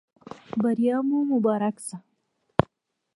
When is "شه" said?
1.85-1.97